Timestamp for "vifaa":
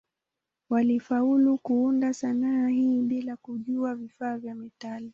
3.95-4.37